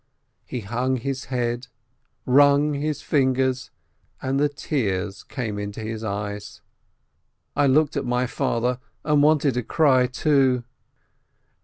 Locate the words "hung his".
0.61-1.25